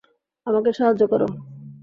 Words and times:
আমাকে 0.47 0.69
সাহায্য 0.77 1.01
কর! 1.11 1.21